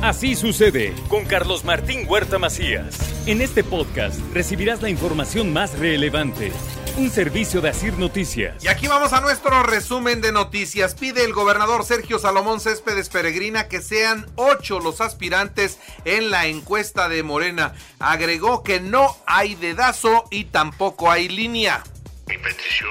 Así 0.00 0.36
sucede 0.36 0.94
con 1.08 1.24
Carlos 1.24 1.64
Martín 1.64 2.06
Huerta 2.06 2.38
Macías. 2.38 2.96
En 3.26 3.42
este 3.42 3.64
podcast 3.64 4.16
recibirás 4.32 4.80
la 4.80 4.90
información 4.90 5.52
más 5.52 5.76
relevante. 5.76 6.52
Un 6.96 7.10
servicio 7.10 7.60
de 7.60 7.70
Asir 7.70 7.94
Noticias. 7.94 8.62
Y 8.62 8.68
aquí 8.68 8.86
vamos 8.86 9.12
a 9.12 9.20
nuestro 9.20 9.60
resumen 9.64 10.20
de 10.20 10.30
noticias. 10.30 10.94
Pide 10.94 11.24
el 11.24 11.32
gobernador 11.32 11.84
Sergio 11.84 12.20
Salomón 12.20 12.60
Céspedes 12.60 13.08
Peregrina 13.08 13.66
que 13.66 13.82
sean 13.82 14.24
ocho 14.36 14.78
los 14.78 15.00
aspirantes 15.00 15.80
en 16.04 16.30
la 16.30 16.46
encuesta 16.46 17.08
de 17.08 17.24
Morena. 17.24 17.74
Agregó 17.98 18.62
que 18.62 18.78
no 18.78 19.16
hay 19.26 19.56
dedazo 19.56 20.26
y 20.30 20.44
tampoco 20.44 21.10
hay 21.10 21.28
línea. 21.28 21.82
Mi 22.28 22.38
petición 22.38 22.90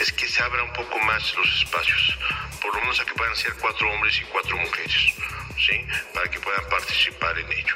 es 0.00 0.12
que 0.12 0.26
se 0.26 0.42
abra 0.42 0.64
un 0.64 0.72
poco 0.72 0.98
más 1.04 1.22
los 1.36 1.62
espacios, 1.62 2.18
por 2.60 2.74
lo 2.74 2.80
menos 2.80 3.00
a 3.00 3.04
que 3.04 3.14
puedan 3.14 3.36
ser 3.36 3.54
cuatro 3.54 3.90
hombres 3.90 4.20
y 4.20 4.24
cuatro 4.24 4.56
mujeres. 4.56 5.14
¿sí? 5.58 5.84
Para 6.14 6.30
que 6.30 6.40
puedan 6.40 6.64
participar 6.68 7.38
en 7.38 7.52
ello. 7.52 7.74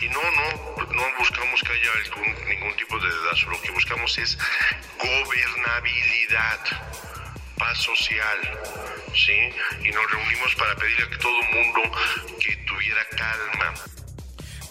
Y 0.00 0.08
no, 0.08 0.20
no, 0.22 0.86
no 0.92 1.02
buscamos 1.18 1.60
que 1.62 1.72
haya 1.72 1.90
ningún 2.48 2.76
tipo 2.76 2.98
de 2.98 3.08
dedazo, 3.08 3.50
lo 3.50 3.60
que 3.60 3.70
buscamos 3.70 4.18
es 4.18 4.38
gobernabilidad, 4.98 6.60
paz 7.56 7.78
social, 7.78 8.38
¿sí? 9.14 9.38
Y 9.84 9.90
nos 9.90 10.10
reunimos 10.10 10.54
para 10.56 10.74
pedirle 10.76 11.04
a 11.04 11.18
todo 11.18 11.40
el 11.40 11.54
mundo 11.54 11.98
que 12.40 12.56
tuviera 12.66 13.06
calma. 13.16 13.74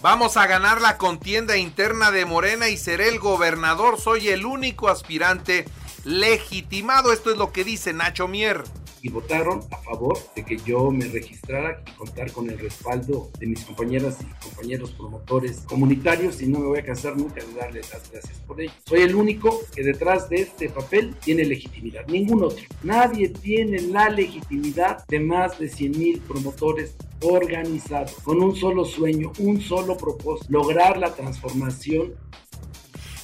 Vamos 0.02 0.36
a 0.36 0.48
ganar 0.48 0.82
la 0.82 0.98
contienda 0.98 1.58
interna 1.58 2.12
de 2.12 2.26
Morena 2.26 2.70
y 2.70 2.78
seré 2.78 3.08
el 3.08 3.20
gobernador. 3.20 4.02
Soy 4.02 4.30
el 4.30 4.46
único 4.46 4.90
aspirante 4.90 5.66
legitimado. 6.06 7.14
Esto 7.14 7.32
es 7.32 7.38
lo 7.38 7.54
que 7.54 7.64
dice 7.64 7.94
Nacho 7.94 8.28
Mier 8.28 8.64
y 9.02 9.10
votaron 9.10 9.62
a 9.72 9.78
favor 9.78 10.18
de 10.36 10.44
que 10.44 10.58
yo 10.58 10.92
me 10.92 11.06
registrara 11.06 11.82
y 11.86 11.92
contar 11.98 12.32
con 12.32 12.50
el 12.50 12.60
respaldo 12.60 13.32
de 13.40 13.48
mis 13.48 13.64
compañeras 13.66 14.18
y 14.22 14.46
compañeros 14.46 14.92
promotores 14.92 15.62
comunitarios 15.62 16.42
y 16.42 16.48
no 16.48 16.60
me 16.60 16.68
voy 16.68 16.80
a 16.80 16.86
cansar 16.86 17.18
nunca 17.18 17.44
de 17.44 17.54
darles 17.54 17.92
las 17.92 18.12
gracias 18.12 18.38
por 18.40 18.62
ello. 18.62 18.72
Soy 18.86 19.02
el 19.02 19.16
único 19.16 19.62
que 19.74 19.84
detrás 19.84 20.30
de 20.30 20.42
este 20.42 20.70
papel 20.70 21.16
tiene 21.24 21.46
legitimidad, 21.46 22.06
ningún 22.08 22.44
otro. 22.44 22.64
Nadie 22.84 23.30
tiene 23.30 23.82
la 23.82 24.10
legitimidad 24.10 25.06
de 25.08 25.20
más 25.20 25.60
de 25.60 25.70
100 25.70 25.92
mil 25.92 26.20
promotores 26.20 26.96
organizados, 27.22 28.14
con 28.24 28.42
un 28.42 28.56
solo 28.56 28.84
sueño, 28.86 29.32
un 29.40 29.62
solo 29.62 29.96
propósito, 29.96 30.52
lograr 30.52 30.98
la 30.98 31.14
transformación 31.14 32.16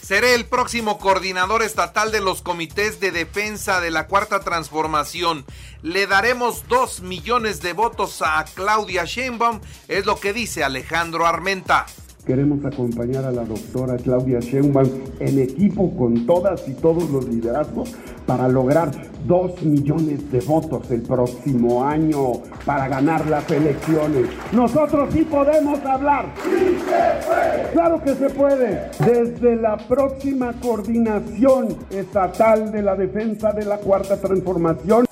Seré 0.08 0.36
el 0.36 0.46
próximo 0.46 1.00
coordinador 1.00 1.62
estatal 1.62 2.14
de 2.14 2.22
los 2.22 2.42
comités 2.42 3.02
de 3.02 3.12
defensa 3.12 3.82
de 3.82 3.92
la 3.92 4.08
Cuarta 4.08 4.40
Transformación. 4.40 5.46
Le 5.82 6.08
daremos 6.08 6.66
dos 6.70 7.02
millones 7.02 7.62
de 7.62 7.74
votos 7.74 8.22
a 8.22 8.46
Claudia 8.56 9.04
Sheinbaum, 9.04 9.60
es 9.90 10.06
lo 10.06 10.18
que 10.18 10.32
dice 10.32 10.64
Alejandro 10.64 11.28
Armenta. 11.28 11.88
Queremos 12.28 12.66
acompañar 12.66 13.24
a 13.24 13.32
la 13.32 13.46
doctora 13.46 13.96
Claudia 13.96 14.42
Sheinbaum 14.42 14.90
en 15.22 15.40
equipo 15.40 15.96
con 15.96 16.26
todas 16.26 16.68
y 16.68 16.74
todos 16.74 17.10
los 17.10 17.26
liderazgos 17.26 17.96
para 18.26 18.50
lograr 18.50 18.92
dos 19.26 19.64
millones 19.64 20.30
de 20.30 20.42
votos 20.42 20.92
el 20.92 21.04
próximo 21.04 21.86
año 21.86 22.34
para 22.66 22.90
ganar 22.90 23.26
las 23.28 23.50
elecciones. 23.50 24.28
Nosotros 24.52 25.08
sí 25.14 25.24
podemos 25.24 25.80
hablar. 25.86 26.26
¡Sí 26.44 26.78
se 26.80 27.28
puede! 27.30 27.72
Claro 27.72 28.04
que 28.04 28.16
se 28.16 28.30
puede. 28.30 28.92
Desde 29.00 29.56
la 29.56 29.78
próxima 29.78 30.52
coordinación 30.62 31.78
estatal 31.92 32.74
de 32.74 32.82
la 32.82 32.98
defensa 32.98 33.54
de 33.54 33.64
la 33.64 33.78
cuarta 33.78 34.18
transformación 34.18 35.07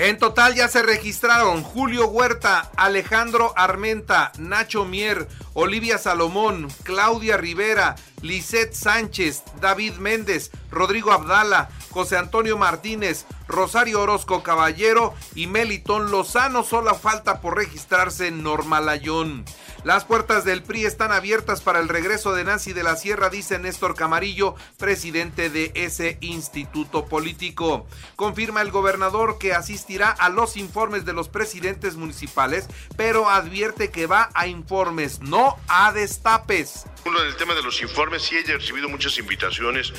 en 0.00 0.16
total 0.16 0.54
ya 0.54 0.68
se 0.68 0.80
registraron 0.80 1.64
Julio 1.64 2.06
Huerta, 2.06 2.70
Alejandro 2.76 3.52
Armenta, 3.56 4.30
Nacho 4.38 4.84
Mier, 4.84 5.26
Olivia 5.54 5.98
Salomón, 5.98 6.68
Claudia 6.84 7.36
Rivera, 7.36 7.96
Lisette 8.22 8.74
Sánchez, 8.74 9.42
David 9.60 9.94
Méndez, 9.94 10.52
Rodrigo 10.70 11.10
Abdala, 11.10 11.70
José 11.90 12.16
Antonio 12.16 12.56
Martínez, 12.56 13.26
Rosario 13.48 14.00
Orozco 14.00 14.42
Caballero 14.42 15.14
y 15.34 15.46
Melitón 15.46 16.10
Lozano. 16.10 16.62
Solo 16.62 16.94
falta 16.94 17.40
por 17.40 17.56
registrarse 17.56 18.30
Norma 18.30 18.80
Layón. 18.80 19.44
Las 19.84 20.04
puertas 20.04 20.44
del 20.44 20.62
PRI 20.62 20.86
están 20.86 21.12
abiertas 21.12 21.60
para 21.60 21.78
el 21.78 21.88
regreso 21.88 22.34
de 22.34 22.44
Nancy 22.44 22.72
de 22.72 22.82
la 22.82 22.96
Sierra, 22.96 23.30
dice 23.30 23.58
Néstor 23.58 23.94
Camarillo, 23.94 24.56
presidente 24.76 25.50
de 25.50 25.70
ese 25.74 26.18
instituto 26.20 27.06
político. 27.06 27.86
Confirma 28.16 28.60
el 28.60 28.72
gobernador 28.72 29.38
que 29.38 29.54
asistirá 29.54 30.10
a 30.10 30.30
los 30.30 30.56
informes 30.56 31.04
de 31.04 31.12
los 31.12 31.28
presidentes 31.28 31.94
municipales, 31.94 32.66
pero 32.96 33.30
advierte 33.30 33.90
que 33.90 34.06
va 34.06 34.30
a 34.34 34.48
informes, 34.48 35.20
no 35.20 35.56
a 35.68 35.92
destapes. 35.92 36.86
Uno 37.04 37.20
del 37.22 37.36
tema 37.36 37.54
de 37.54 37.62
los 37.62 37.80
informes, 37.80 38.22
sí 38.22 38.36
he 38.36 38.42
recibido 38.42 38.88
muchas 38.88 39.16
invitaciones. 39.18 39.92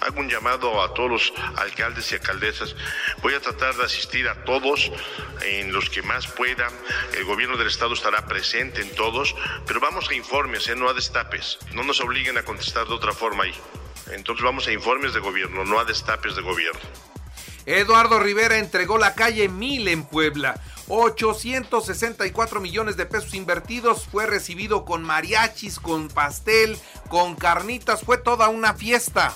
Hago 0.00 0.20
un 0.20 0.28
llamado 0.28 0.82
a 0.82 0.94
todos 0.94 1.10
los 1.10 1.32
alcaldes 1.56 2.10
y 2.10 2.14
alcaldesas. 2.14 2.74
Voy 3.22 3.34
a 3.34 3.40
tratar 3.40 3.74
de 3.76 3.84
asistir 3.84 4.28
a 4.28 4.44
todos, 4.44 4.90
en 5.44 5.72
los 5.72 5.90
que 5.90 6.02
más 6.02 6.26
pueda. 6.26 6.68
El 7.16 7.24
gobierno 7.24 7.56
del 7.56 7.68
estado 7.68 7.94
estará 7.94 8.26
presente 8.26 8.80
en 8.80 8.94
todos, 8.94 9.34
pero 9.66 9.80
vamos 9.80 10.08
a 10.08 10.14
informes, 10.14 10.68
¿eh? 10.68 10.76
no 10.76 10.88
a 10.88 10.94
destapes. 10.94 11.58
No 11.74 11.82
nos 11.82 12.00
obliguen 12.00 12.38
a 12.38 12.44
contestar 12.44 12.86
de 12.86 12.94
otra 12.94 13.12
forma 13.12 13.44
ahí. 13.44 13.54
Entonces 14.12 14.44
vamos 14.44 14.66
a 14.66 14.72
informes 14.72 15.14
de 15.14 15.20
gobierno, 15.20 15.64
no 15.64 15.78
a 15.78 15.84
destapes 15.84 16.36
de 16.36 16.42
gobierno. 16.42 16.80
Eduardo 17.66 18.18
Rivera 18.18 18.58
entregó 18.58 18.96
la 18.96 19.14
calle 19.14 19.48
Mil 19.48 19.88
en 19.88 20.04
Puebla. 20.04 20.60
864 20.88 22.60
millones 22.60 22.96
de 22.96 23.04
pesos 23.04 23.34
invertidos, 23.34 24.06
fue 24.06 24.26
recibido 24.26 24.86
con 24.86 25.02
mariachis, 25.02 25.78
con 25.78 26.08
pastel, 26.08 26.78
con 27.10 27.34
carnitas, 27.36 28.00
fue 28.00 28.16
toda 28.16 28.48
una 28.48 28.72
fiesta. 28.72 29.34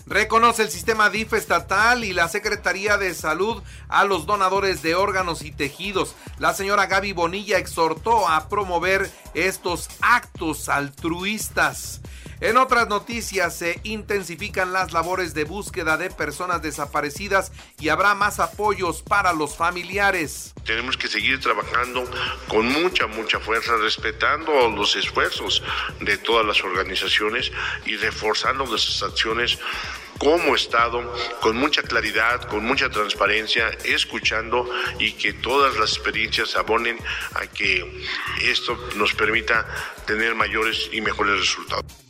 Reconoce 0.05 0.63
el 0.63 0.69
sistema 0.69 1.09
DIF 1.09 1.33
estatal 1.33 2.03
y 2.03 2.13
la 2.13 2.27
Secretaría 2.27 2.97
de 2.97 3.13
Salud 3.13 3.63
a 3.87 4.03
los 4.03 4.25
donadores 4.25 4.81
de 4.81 4.95
órganos 4.95 5.43
y 5.43 5.51
tejidos. 5.51 6.15
La 6.39 6.53
señora 6.53 6.87
Gaby 6.87 7.13
Bonilla 7.13 7.57
exhortó 7.57 8.27
a 8.27 8.49
promover 8.49 9.09
estos 9.33 9.87
actos 10.01 10.67
altruistas. 10.67 12.01
En 12.43 12.57
otras 12.57 12.89
noticias, 12.89 13.57
se 13.57 13.79
intensifican 13.83 14.73
las 14.73 14.91
labores 14.91 15.33
de 15.33 15.45
búsqueda 15.45 15.95
de 15.95 16.09
personas 16.09 16.61
desaparecidas 16.61 17.53
y 17.79 17.87
habrá 17.87 18.15
más 18.15 18.41
apoyos 18.41 19.01
para 19.01 19.31
los 19.31 19.55
familiares. 19.55 20.53
Tenemos 20.65 20.97
que 20.97 21.07
seguir 21.07 21.39
trabajando 21.39 22.03
con 22.49 22.65
mucha, 22.65 23.07
mucha 23.07 23.39
fuerza, 23.39 23.77
respetando 23.77 24.69
los 24.71 24.93
esfuerzos 24.97 25.63
de 26.01 26.17
todas 26.17 26.45
las 26.45 26.61
organizaciones 26.65 27.49
y 27.85 27.95
reforzando 27.95 28.65
nuestras 28.65 29.03
acciones 29.03 29.57
como 30.17 30.53
Estado, 30.53 31.13
con 31.39 31.55
mucha 31.55 31.81
claridad, 31.81 32.41
con 32.49 32.65
mucha 32.65 32.89
transparencia, 32.89 33.69
escuchando 33.85 34.69
y 34.99 35.13
que 35.13 35.31
todas 35.31 35.77
las 35.77 35.93
experiencias 35.93 36.57
abonen 36.57 36.97
a 37.35 37.47
que 37.47 38.03
esto 38.41 38.77
nos 38.97 39.13
permita 39.13 39.65
tener 40.05 40.35
mayores 40.35 40.89
y 40.91 40.99
mejores 40.99 41.39
resultados. 41.39 42.03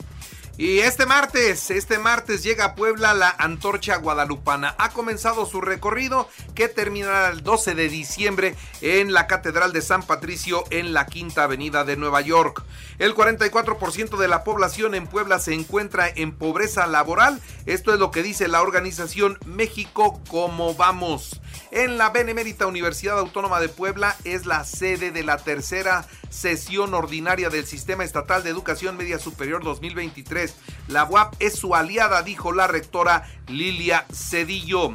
Y 0.55 0.79
este 0.79 1.07
martes, 1.07 1.71
este 1.71 1.97
martes 1.97 2.43
llega 2.43 2.65
a 2.65 2.75
Puebla 2.75 3.15
la 3.15 3.31
antorcha 3.39 3.97
guadalupana. 3.97 4.75
Ha 4.77 4.89
comenzado 4.89 5.47
su 5.47 5.61
recorrido 5.61 6.29
que 6.53 6.67
terminará 6.67 7.29
el 7.29 7.41
12 7.41 7.73
de 7.73 7.89
diciembre 7.89 8.55
en 8.81 9.13
la 9.13 9.25
Catedral 9.25 9.73
de 9.73 9.81
San 9.81 10.03
Patricio 10.03 10.63
en 10.69 10.93
la 10.93 11.07
Quinta 11.07 11.45
Avenida 11.45 11.85
de 11.85 11.97
Nueva 11.97 12.21
York. 12.21 12.63
El 12.99 13.15
44% 13.15 14.15
de 14.17 14.27
la 14.27 14.43
población 14.43 14.93
en 14.93 15.07
Puebla 15.07 15.39
se 15.39 15.55
encuentra 15.55 16.07
en 16.07 16.31
pobreza 16.31 16.85
laboral. 16.85 17.41
Esto 17.65 17.91
es 17.91 17.99
lo 17.99 18.11
que 18.11 18.21
dice 18.21 18.47
la 18.47 18.61
organización 18.61 19.39
México 19.47 20.21
Como 20.29 20.75
Vamos. 20.75 21.41
En 21.71 21.97
la 21.97 22.11
Benemérita 22.11 22.67
Universidad 22.67 23.17
Autónoma 23.17 23.59
de 23.59 23.69
Puebla 23.69 24.15
es 24.23 24.45
la 24.45 24.65
sede 24.65 25.09
de 25.09 25.23
la 25.23 25.37
tercera 25.37 26.05
sesión 26.33 26.93
ordinaria 26.93 27.49
del 27.49 27.65
Sistema 27.65 28.03
Estatal 28.03 28.43
de 28.43 28.49
Educación 28.49 28.97
Media 28.97 29.19
Superior 29.19 29.63
2023. 29.63 30.55
La 30.87 31.05
UAP 31.05 31.35
es 31.39 31.55
su 31.55 31.75
aliada, 31.75 32.23
dijo 32.23 32.51
la 32.51 32.67
rectora 32.67 33.29
Lilia 33.47 34.05
Cedillo. 34.11 34.93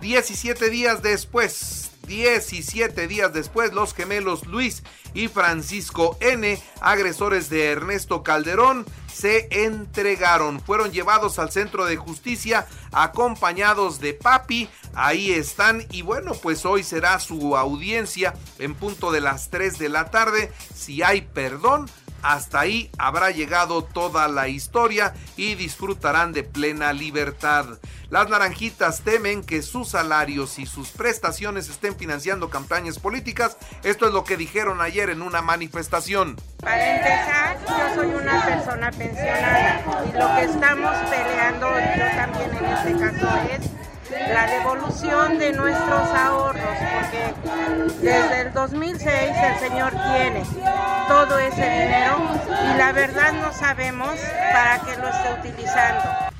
17 0.00 0.70
días 0.70 1.02
después, 1.02 1.90
17 2.06 3.08
días 3.08 3.32
después, 3.32 3.72
los 3.72 3.94
gemelos 3.94 4.46
Luis 4.46 4.82
y 5.14 5.28
Francisco 5.28 6.16
N., 6.20 6.58
agresores 6.80 7.48
de 7.50 7.66
Ernesto 7.66 8.22
Calderón, 8.22 8.86
se 9.12 9.48
entregaron. 9.50 10.60
Fueron 10.60 10.92
llevados 10.92 11.38
al 11.38 11.50
centro 11.50 11.86
de 11.86 11.96
justicia 11.96 12.66
acompañados 12.92 13.98
de 14.00 14.12
papi. 14.12 14.68
Ahí 14.94 15.32
están 15.32 15.86
y 15.90 16.02
bueno, 16.02 16.32
pues 16.34 16.66
hoy 16.66 16.82
será 16.82 17.18
su 17.18 17.56
audiencia 17.56 18.34
en 18.58 18.74
punto 18.74 19.12
de 19.12 19.20
las 19.20 19.50
3 19.50 19.78
de 19.78 19.88
la 19.88 20.10
tarde. 20.10 20.52
Si 20.74 21.02
hay 21.02 21.22
perdón, 21.22 21.88
hasta 22.22 22.60
ahí 22.60 22.90
habrá 22.98 23.30
llegado 23.30 23.84
toda 23.84 24.28
la 24.28 24.48
historia 24.48 25.14
y 25.36 25.54
disfrutarán 25.54 26.32
de 26.32 26.42
plena 26.42 26.92
libertad. 26.92 27.78
Las 28.10 28.28
naranjitas 28.28 29.02
temen 29.02 29.42
que 29.42 29.62
sus 29.62 29.88
salarios 29.88 30.58
y 30.58 30.66
sus 30.66 30.90
prestaciones 30.90 31.68
estén 31.68 31.96
financiando 31.96 32.50
campañas 32.50 32.98
políticas. 32.98 33.56
Esto 33.82 34.06
es 34.06 34.12
lo 34.12 34.24
que 34.24 34.36
dijeron 34.36 34.80
ayer 34.80 35.10
en 35.10 35.22
una 35.22 35.42
manifestación. 35.42 36.36
Para 36.60 36.96
empezar, 36.96 37.58
yo 37.66 37.94
soy 37.94 38.14
una 38.14 38.44
persona 38.44 38.90
pensionada 38.92 39.82
y 40.04 40.18
lo 40.18 40.36
que 40.36 40.44
estamos 40.44 40.96
peleando 41.10 41.68
yo 41.96 42.16
también 42.16 42.56
en 42.56 42.64
este 42.64 42.92
caso 42.92 43.28
es 43.50 43.70
la 44.32 44.46
devolución 44.46 45.38
de 45.38 45.52
nuestros 45.52 46.08
ahorros, 46.10 46.45
2006 48.56 49.04
el 49.04 49.58
señor 49.58 49.90
tiene 49.90 50.42
todo 51.08 51.38
ese 51.38 51.60
dinero 51.60 52.16
y 52.48 52.78
la 52.78 52.90
verdad 52.92 53.34
no 53.34 53.52
sabemos 53.52 54.18
para 54.50 54.78
qué 54.78 54.96
lo 54.96 55.08
esté 55.08 55.50
utilizando. 55.50 56.35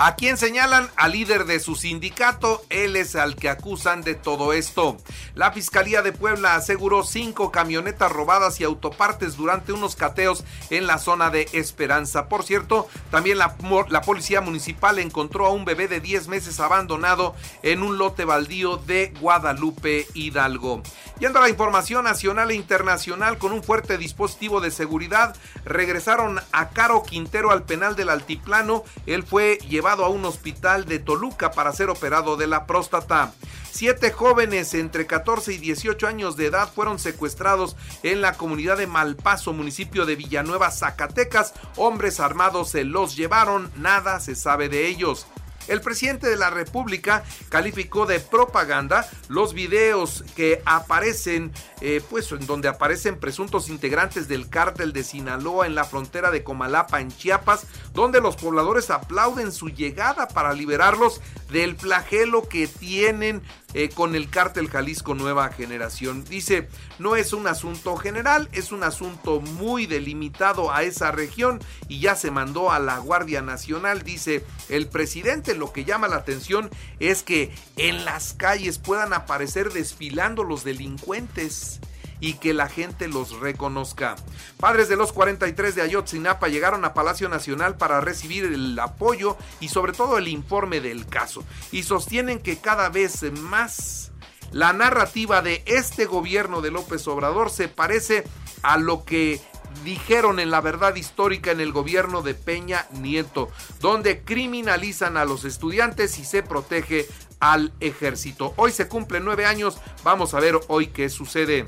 ¿A 0.00 0.14
quién 0.14 0.36
señalan? 0.36 0.88
Al 0.94 1.10
líder 1.10 1.44
de 1.44 1.58
su 1.58 1.74
sindicato, 1.74 2.64
él 2.70 2.94
es 2.94 3.16
al 3.16 3.34
que 3.34 3.48
acusan 3.48 4.02
de 4.02 4.14
todo 4.14 4.52
esto. 4.52 4.96
La 5.34 5.50
Fiscalía 5.50 6.02
de 6.02 6.12
Puebla 6.12 6.54
aseguró 6.54 7.02
cinco 7.02 7.50
camionetas 7.50 8.12
robadas 8.12 8.60
y 8.60 8.64
autopartes 8.64 9.36
durante 9.36 9.72
unos 9.72 9.96
cateos 9.96 10.44
en 10.70 10.86
la 10.86 10.98
zona 10.98 11.30
de 11.30 11.48
Esperanza. 11.52 12.28
Por 12.28 12.44
cierto, 12.44 12.86
también 13.10 13.38
la, 13.38 13.56
la 13.88 14.02
Policía 14.02 14.40
Municipal 14.40 15.00
encontró 15.00 15.46
a 15.46 15.50
un 15.50 15.64
bebé 15.64 15.88
de 15.88 15.98
10 15.98 16.28
meses 16.28 16.60
abandonado 16.60 17.34
en 17.64 17.82
un 17.82 17.98
lote 17.98 18.24
baldío 18.24 18.76
de 18.76 19.12
Guadalupe 19.20 20.06
Hidalgo. 20.14 20.80
Yendo 21.18 21.40
a 21.40 21.42
la 21.42 21.48
información 21.48 22.04
nacional 22.04 22.52
e 22.52 22.54
internacional 22.54 23.38
con 23.38 23.50
un 23.50 23.64
fuerte 23.64 23.98
dispositivo 23.98 24.60
de 24.60 24.70
seguridad, 24.70 25.34
regresaron 25.64 26.40
a 26.52 26.68
Caro 26.68 27.02
Quintero 27.02 27.50
al 27.50 27.64
penal 27.64 27.96
del 27.96 28.10
Altiplano. 28.10 28.84
Él 29.04 29.24
fue 29.24 29.58
llevado 29.68 29.87
a 29.92 30.08
un 30.08 30.24
hospital 30.24 30.84
de 30.84 30.98
Toluca 30.98 31.50
para 31.50 31.72
ser 31.72 31.88
operado 31.88 32.36
de 32.36 32.46
la 32.46 32.66
próstata. 32.66 33.32
Siete 33.70 34.10
jóvenes 34.10 34.74
entre 34.74 35.06
14 35.06 35.54
y 35.54 35.58
18 35.58 36.06
años 36.06 36.36
de 36.36 36.46
edad 36.46 36.70
fueron 36.72 36.98
secuestrados 36.98 37.76
en 38.02 38.20
la 38.20 38.34
comunidad 38.34 38.76
de 38.76 38.86
Malpaso, 38.86 39.52
municipio 39.52 40.04
de 40.04 40.16
Villanueva, 40.16 40.70
Zacatecas. 40.70 41.54
Hombres 41.76 42.20
armados 42.20 42.70
se 42.70 42.84
los 42.84 43.16
llevaron, 43.16 43.70
nada 43.76 44.20
se 44.20 44.34
sabe 44.34 44.68
de 44.68 44.88
ellos. 44.88 45.26
El 45.68 45.82
presidente 45.82 46.28
de 46.28 46.36
la 46.36 46.50
República 46.50 47.22
calificó 47.50 48.06
de 48.06 48.20
propaganda 48.20 49.08
los 49.28 49.52
videos 49.52 50.24
que 50.34 50.62
aparecen, 50.64 51.52
eh, 51.82 52.02
pues 52.08 52.32
en 52.32 52.46
donde 52.46 52.68
aparecen 52.68 53.20
presuntos 53.20 53.68
integrantes 53.68 54.28
del 54.28 54.48
cártel 54.48 54.92
de 54.92 55.04
Sinaloa 55.04 55.66
en 55.66 55.74
la 55.74 55.84
frontera 55.84 56.30
de 56.30 56.42
Comalapa, 56.42 57.00
en 57.00 57.14
Chiapas, 57.14 57.66
donde 57.98 58.20
los 58.20 58.36
pobladores 58.36 58.90
aplauden 58.90 59.50
su 59.50 59.70
llegada 59.70 60.28
para 60.28 60.52
liberarlos 60.52 61.20
del 61.50 61.76
flagelo 61.76 62.48
que 62.48 62.68
tienen 62.68 63.42
eh, 63.74 63.88
con 63.88 64.14
el 64.14 64.30
cártel 64.30 64.68
Jalisco 64.68 65.16
Nueva 65.16 65.48
Generación. 65.48 66.24
Dice, 66.24 66.68
no 67.00 67.16
es 67.16 67.32
un 67.32 67.48
asunto 67.48 67.96
general, 67.96 68.48
es 68.52 68.70
un 68.70 68.84
asunto 68.84 69.40
muy 69.40 69.86
delimitado 69.86 70.72
a 70.72 70.84
esa 70.84 71.10
región 71.10 71.58
y 71.88 71.98
ya 71.98 72.14
se 72.14 72.30
mandó 72.30 72.70
a 72.70 72.78
la 72.78 72.98
Guardia 72.98 73.42
Nacional, 73.42 74.02
dice 74.02 74.44
el 74.68 74.86
presidente. 74.86 75.56
Lo 75.56 75.72
que 75.72 75.84
llama 75.84 76.06
la 76.06 76.18
atención 76.18 76.70
es 77.00 77.24
que 77.24 77.52
en 77.76 78.04
las 78.04 78.32
calles 78.32 78.78
puedan 78.78 79.12
aparecer 79.12 79.72
desfilando 79.72 80.44
los 80.44 80.62
delincuentes 80.62 81.80
y 82.20 82.34
que 82.34 82.54
la 82.54 82.68
gente 82.68 83.08
los 83.08 83.40
reconozca. 83.40 84.16
Padres 84.58 84.88
de 84.88 84.96
los 84.96 85.12
43 85.12 85.74
de 85.74 85.82
Ayotzinapa 85.82 86.48
llegaron 86.48 86.84
a 86.84 86.94
Palacio 86.94 87.28
Nacional 87.28 87.76
para 87.76 88.00
recibir 88.00 88.44
el 88.44 88.78
apoyo 88.78 89.36
y 89.60 89.68
sobre 89.68 89.92
todo 89.92 90.18
el 90.18 90.28
informe 90.28 90.80
del 90.80 91.06
caso 91.06 91.44
y 91.72 91.82
sostienen 91.82 92.40
que 92.40 92.58
cada 92.58 92.88
vez 92.88 93.30
más 93.32 94.12
la 94.52 94.72
narrativa 94.72 95.42
de 95.42 95.62
este 95.66 96.06
gobierno 96.06 96.60
de 96.60 96.70
López 96.70 97.06
Obrador 97.06 97.50
se 97.50 97.68
parece 97.68 98.24
a 98.62 98.78
lo 98.78 99.04
que 99.04 99.40
dijeron 99.84 100.40
en 100.40 100.50
la 100.50 100.60
verdad 100.60 100.96
histórica 100.96 101.50
en 101.50 101.60
el 101.60 101.72
gobierno 101.72 102.22
de 102.22 102.34
Peña 102.34 102.86
Nieto, 102.92 103.50
donde 103.80 104.22
criminalizan 104.22 105.16
a 105.16 105.24
los 105.24 105.44
estudiantes 105.44 106.18
y 106.18 106.24
se 106.24 106.42
protege 106.42 107.06
al 107.40 107.72
ejército. 107.80 108.54
Hoy 108.56 108.72
se 108.72 108.88
cumplen 108.88 109.24
nueve 109.24 109.46
años, 109.46 109.78
vamos 110.02 110.34
a 110.34 110.40
ver 110.40 110.58
hoy 110.68 110.88
qué 110.88 111.08
sucede. 111.08 111.66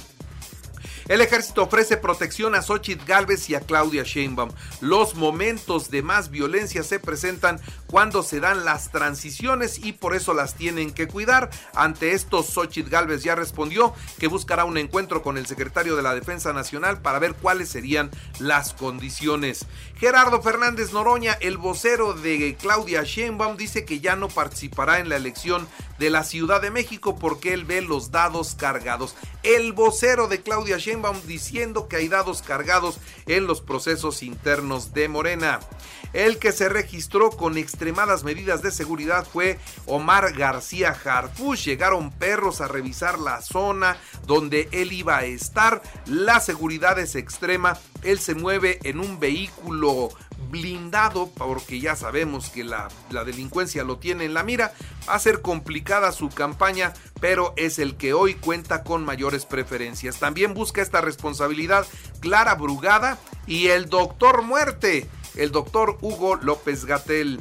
El 1.11 1.23
ejército 1.23 1.65
ofrece 1.65 1.97
protección 1.97 2.55
a 2.55 2.63
Xochitl 2.63 3.05
Galvez 3.05 3.51
y 3.51 3.57
a 3.57 3.61
Claudia 3.61 4.05
Sheinbaum. 4.05 4.53
Los 4.81 5.17
momentos 5.17 5.91
de 5.91 6.03
más 6.03 6.31
violencia 6.31 6.85
se 6.85 7.01
presentan 7.01 7.61
cuando 7.89 8.23
se 8.23 8.39
dan 8.39 8.65
las 8.65 8.93
transiciones 8.93 9.81
y 9.85 9.93
por 9.93 10.15
eso 10.15 10.35
las 10.35 10.55
tienen 10.55 10.93
que 10.93 11.09
cuidar. 11.09 11.51
Ante 11.75 12.13
esto, 12.13 12.45
Xochitl 12.45 12.91
Galvez 12.91 13.25
ya 13.25 13.35
respondió 13.35 13.93
que 14.21 14.29
buscará 14.29 14.65
un 14.65 14.79
encuentro 14.79 15.21
con 15.25 15.37
el 15.37 15.47
secretario 15.47 15.97
de 15.97 16.03
la 16.03 16.15
Defensa 16.15 16.53
Nacional 16.53 17.03
para 17.03 17.19
ver 17.19 17.35
cuáles 17.35 17.71
serían 17.71 18.13
las 18.39 18.73
condiciones. 18.73 19.67
Gerardo 19.97 20.41
Fernández 20.43 20.93
Noroña, 20.93 21.33
el 21.41 21.59
vocero 21.59 22.15
de 22.15 22.55
Claudia 22.55 23.03
Sheinbaum, 23.03 23.57
dice 23.57 23.85
que 23.85 23.99
ya 23.99 24.15
no 24.15 24.29
participará 24.29 25.01
en 25.01 25.09
la 25.09 25.17
elección 25.17 25.67
de 25.99 26.09
la 26.09 26.23
Ciudad 26.23 26.63
de 26.63 26.71
México 26.71 27.19
porque 27.19 27.53
él 27.53 27.65
ve 27.65 27.83
los 27.83 28.13
dados 28.13 28.55
cargados. 28.55 29.17
El 29.43 29.73
vocero 29.73 30.29
de 30.29 30.41
Claudia 30.41 30.79
Sheinbaum 30.79 31.00
diciendo 31.27 31.89
que 31.89 31.97
hay 31.97 32.09
dados 32.09 32.43
cargados 32.43 32.99
en 33.27 33.47
los 33.47 33.61
procesos 33.61 34.23
internos 34.23 34.93
de 34.93 35.09
Morena. 35.09 35.61
El 36.13 36.39
que 36.39 36.53
se 36.53 36.69
registró 36.69 37.31
con 37.31 37.57
extremadas 37.57 38.25
medidas 38.25 38.63
de 38.63 38.73
seguridad 38.73 39.27
fue 39.27 39.59
Omar 39.87 40.33
García 40.33 40.91
Harfush. 41.05 41.65
Llegaron 41.65 42.11
perros 42.11 42.61
a 42.61 42.69
revisar 42.69 43.19
la 43.19 43.41
zona 43.43 43.97
donde 44.27 44.69
él 44.73 44.93
iba 44.93 45.19
a 45.19 45.25
estar. 45.25 45.83
La 46.07 46.41
seguridad 46.41 46.99
es 46.99 47.15
extrema. 47.15 47.79
Él 48.03 48.19
se 48.19 48.35
mueve 48.35 48.79
en 48.85 49.01
un 49.01 49.21
vehículo 49.21 50.11
blindado, 50.51 51.31
porque 51.37 51.81
ya 51.81 51.97
sabemos 51.97 52.49
que 52.51 52.65
la, 52.65 52.89
la, 53.11 53.25
delincuencia 53.25 53.85
lo 53.85 53.99
tiene 53.99 54.25
en 54.25 54.35
la 54.35 54.43
mira. 54.43 54.73
Va 55.09 55.15
a 55.15 55.19
ser 55.19 55.43
complicada 55.43 56.13
su 56.13 56.29
campaña, 56.29 56.93
pero 57.21 57.53
es 57.57 57.79
el 57.79 57.97
que 57.97 58.15
hoy 58.15 58.35
cuenta 58.35 58.83
con 58.83 59.05
mayores 59.05 59.45
preferencias. 59.45 60.19
También 60.19 60.55
busca 60.55 60.83
esta 60.83 61.01
responsabilidad 61.01 61.87
Clara 62.21 62.55
Brugada 62.55 63.19
y 63.47 63.69
el 63.69 63.89
doctor 63.89 64.43
Muerte, 64.43 65.09
el 65.37 65.53
doctor 65.53 65.99
Hugo 66.01 66.37
López 66.37 66.85
Gatel. 66.85 67.41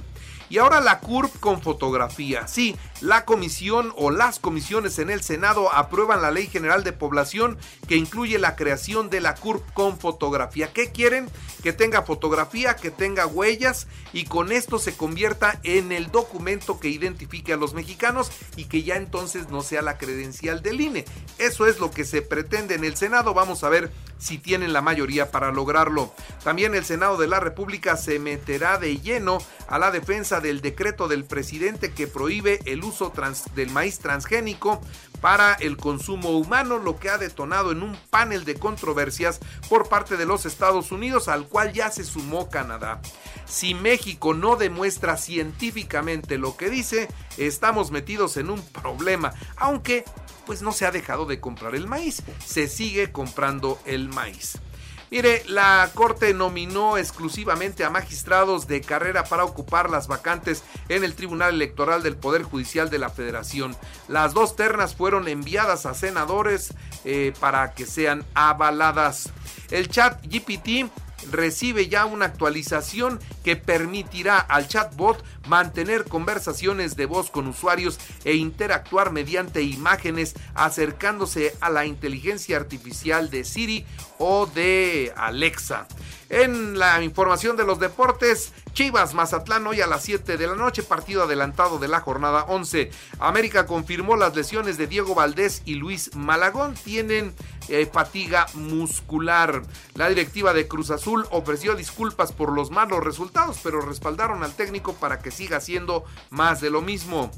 Y 0.49 0.57
ahora 0.57 0.81
la 0.81 0.99
CURP 0.99 1.39
con 1.39 1.61
fotografía. 1.61 2.47
Sí, 2.47 2.75
la 3.01 3.25
comisión 3.25 3.93
o 3.95 4.11
las 4.11 4.39
comisiones 4.39 4.99
en 4.99 5.09
el 5.09 5.21
Senado 5.21 5.73
aprueban 5.73 6.21
la 6.21 6.31
Ley 6.31 6.47
General 6.47 6.83
de 6.83 6.91
Población 6.91 7.57
que 7.87 7.95
incluye 7.95 8.37
la 8.39 8.55
creación 8.55 9.09
de 9.09 9.21
la 9.21 9.35
CURP 9.35 9.73
con 9.73 9.97
fotografía. 9.99 10.73
¿Qué 10.73 10.91
quieren? 10.91 11.29
Que 11.63 11.73
tenga 11.73 12.03
fotografía, 12.03 12.75
que 12.75 12.91
tenga 12.91 13.25
huellas 13.25 13.87
y 14.13 14.25
con 14.25 14.51
esto 14.51 14.79
se 14.79 14.95
convierta 14.95 15.59
en 15.63 15.91
el 15.91 16.11
documento 16.11 16.79
que 16.79 16.89
identifique 16.89 17.53
a 17.53 17.57
los 17.57 17.73
mexicanos 17.73 18.31
y 18.55 18.65
que 18.65 18.83
ya 18.83 18.95
entonces 18.95 19.49
no 19.49 19.61
sea 19.61 19.81
la 19.81 19.97
credencial 19.97 20.61
del 20.61 20.81
INE. 20.81 21.05
Eso 21.37 21.67
es 21.67 21.79
lo 21.79 21.91
que 21.91 22.05
se 22.05 22.21
pretende 22.21 22.75
en 22.75 22.83
el 22.83 22.97
Senado. 22.97 23.33
Vamos 23.33 23.63
a 23.63 23.69
ver 23.69 23.91
si 24.17 24.37
tienen 24.37 24.73
la 24.73 24.81
mayoría 24.81 25.31
para 25.31 25.51
lograrlo. 25.51 26.13
También 26.43 26.75
el 26.75 26.85
Senado 26.85 27.17
de 27.17 27.27
la 27.27 27.39
República 27.39 27.95
se 27.95 28.19
meterá 28.19 28.77
de 28.77 28.99
lleno 28.99 29.39
a 29.67 29.79
la 29.79 29.91
defensa 29.91 30.41
del 30.41 30.61
decreto 30.61 31.07
del 31.07 31.23
presidente 31.23 31.93
que 31.93 32.07
prohíbe 32.07 32.59
el 32.65 32.83
uso 32.83 32.88
del 33.55 33.69
maíz 33.71 33.99
transgénico 33.99 34.81
para 35.21 35.53
el 35.53 35.77
consumo 35.77 36.29
humano, 36.37 36.79
lo 36.79 36.97
que 36.97 37.09
ha 37.09 37.17
detonado 37.17 37.71
en 37.71 37.83
un 37.83 37.97
panel 38.09 38.45
de 38.45 38.55
controversias 38.55 39.39
por 39.67 39.89
parte 39.89 40.17
de 40.17 40.25
los 40.25 40.45
Estados 40.45 40.91
Unidos, 40.91 41.27
al 41.27 41.47
cual 41.47 41.73
ya 41.73 41.91
se 41.91 42.03
sumó 42.03 42.49
Canadá. 42.49 43.01
Si 43.45 43.73
México 43.73 44.33
no 44.33 44.55
demuestra 44.55 45.17
científicamente 45.17 46.37
lo 46.37 46.55
que 46.57 46.69
dice, 46.69 47.07
estamos 47.37 47.91
metidos 47.91 48.37
en 48.37 48.49
un 48.49 48.61
problema, 48.61 49.33
aunque 49.57 50.05
pues 50.45 50.61
no 50.61 50.71
se 50.71 50.85
ha 50.85 50.91
dejado 50.91 51.25
de 51.25 51.39
comprar 51.39 51.75
el 51.75 51.87
maíz, 51.87 52.23
se 52.43 52.67
sigue 52.67 53.11
comprando 53.11 53.79
el 53.85 54.09
maíz. 54.09 54.57
Mire, 55.11 55.43
la 55.47 55.89
Corte 55.95 56.33
nominó 56.33 56.97
exclusivamente 56.97 57.83
a 57.83 57.89
magistrados 57.89 58.67
de 58.67 58.81
carrera 58.81 59.23
para 59.23 59.43
ocupar 59.43 59.89
las 59.89 60.07
vacantes 60.07 60.63
en 60.87 61.03
el 61.03 61.15
Tribunal 61.15 61.55
Electoral 61.55 62.03
del 62.03 62.15
Poder 62.15 62.43
Judicial 62.43 62.89
de 62.89 62.99
la 62.99 63.09
Federación. 63.09 63.75
Las 64.07 64.33
dos 64.33 64.55
ternas 64.55 64.95
fueron 64.95 65.27
enviadas 65.27 65.87
a 65.87 65.95
senadores 65.95 66.73
eh, 67.05 67.33
para 67.39 67.73
que 67.73 67.85
sean 67.85 68.23
avaladas. 68.35 69.31
El 69.71 69.89
chat 69.89 70.21
GPT 70.27 70.91
recibe 71.31 71.87
ya 71.87 72.05
una 72.05 72.25
actualización 72.25 73.19
que 73.43 73.55
permitirá 73.55 74.37
al 74.37 74.67
chatbot 74.67 75.23
mantener 75.49 76.05
conversaciones 76.05 76.95
de 76.95 77.07
voz 77.07 77.31
con 77.31 77.47
usuarios 77.47 77.99
e 78.23 78.35
interactuar 78.35 79.11
mediante 79.11 79.63
imágenes 79.63 80.35
acercándose 80.53 81.55
a 81.59 81.69
la 81.69 81.85
inteligencia 81.85 82.55
artificial 82.57 83.29
de 83.29 83.43
Siri 83.43 83.85
o 84.19 84.45
de 84.45 85.11
Alexa. 85.17 85.87
En 86.29 86.77
la 86.77 87.01
información 87.01 87.57
de 87.57 87.65
los 87.65 87.79
deportes, 87.79 88.53
Chivas 88.73 89.15
Mazatlán 89.15 89.65
hoy 89.65 89.81
a 89.81 89.87
las 89.87 90.03
7 90.03 90.37
de 90.37 90.45
la 90.45 90.55
noche, 90.55 90.83
partido 90.83 91.23
adelantado 91.23 91.79
de 91.79 91.87
la 91.87 92.01
jornada 92.01 92.43
11. 92.43 92.91
América 93.19 93.65
confirmó 93.65 94.15
las 94.15 94.35
lesiones 94.35 94.77
de 94.77 94.85
Diego 94.85 95.15
Valdés 95.15 95.63
y 95.65 95.73
Luis 95.73 96.15
Malagón 96.15 96.75
tienen 96.75 97.33
eh, 97.67 97.89
fatiga 97.91 98.45
muscular. 98.53 99.63
La 99.95 100.07
directiva 100.07 100.53
de 100.53 100.67
Cruz 100.67 100.91
Azul 100.91 101.25
ofreció 101.31 101.75
disculpas 101.75 102.31
por 102.31 102.53
los 102.53 102.69
malos 102.69 103.03
resultados, 103.03 103.59
pero 103.63 103.81
respaldaron 103.81 104.43
al 104.43 104.53
técnico 104.53 104.93
para 104.93 105.19
que 105.19 105.31
siga 105.39 105.61
siendo 105.61 106.03
más 106.31 106.59
de 106.59 106.69
lo 106.69 106.81
mismo. 106.81 107.31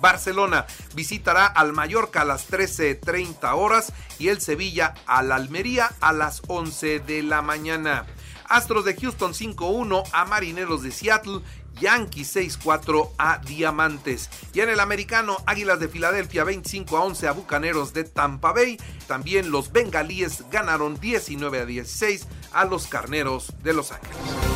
Barcelona 0.00 0.66
visitará 0.94 1.44
al 1.44 1.74
Mallorca 1.74 2.22
a 2.22 2.24
las 2.24 2.50
13.30 2.50 3.54
horas 3.54 3.92
y 4.18 4.28
el 4.28 4.40
Sevilla 4.40 4.94
al 5.06 5.32
Almería 5.32 5.90
a 6.00 6.14
las 6.14 6.42
11 6.46 7.00
de 7.00 7.22
la 7.22 7.42
mañana. 7.42 8.06
Astros 8.48 8.86
de 8.86 8.96
Houston 8.96 9.34
5-1 9.34 10.02
a 10.12 10.24
Marineros 10.24 10.82
de 10.82 10.92
Seattle. 10.92 11.42
Yankees 11.78 12.34
6-4 12.36 13.10
a 13.18 13.36
Diamantes. 13.36 14.30
Y 14.54 14.60
en 14.60 14.70
el 14.70 14.80
americano, 14.80 15.36
Águilas 15.44 15.78
de 15.78 15.88
Filadelfia 15.88 16.42
25 16.42 16.96
a 16.96 17.02
11 17.02 17.28
a 17.28 17.32
Bucaneros 17.32 17.92
de 17.92 18.04
Tampa 18.04 18.52
Bay. 18.54 18.78
También 19.06 19.50
los 19.50 19.72
bengalíes 19.72 20.42
ganaron 20.50 20.98
19 20.98 21.60
a 21.60 21.66
16 21.66 22.28
a 22.54 22.64
los 22.64 22.86
Carneros 22.86 23.52
de 23.62 23.74
Los 23.74 23.92
Ángeles. 23.92 24.55